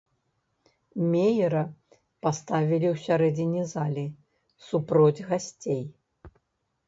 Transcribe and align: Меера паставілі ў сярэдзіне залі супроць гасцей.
Меера 1.11 1.59
паставілі 2.27 2.87
ў 2.93 3.03
сярэдзіне 3.05 3.63
залі 3.73 4.05
супроць 4.69 5.25
гасцей. 5.31 5.83